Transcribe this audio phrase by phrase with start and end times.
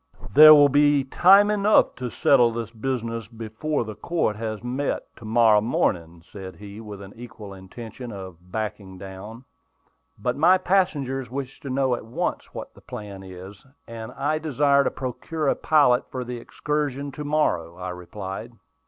[0.33, 5.25] "There will be time enough to settle this business after the court has met to
[5.25, 9.45] morrow morning," said he, with an evident intention of "backing down."
[10.17, 14.83] "But my passengers wish to know at once what the plan is, and I desire
[14.85, 18.53] to procure a pilot for the excursion to morrow," I replied.